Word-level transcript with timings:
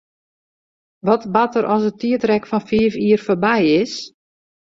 Wat 1.05 1.25
bart 1.33 1.53
der 1.55 1.65
as 1.73 1.83
it 1.89 1.97
tiidrek 1.99 2.43
fan 2.51 2.63
fiif 2.69 2.93
jier 3.03 3.21
foarby 3.27 3.57
is? 3.81 3.93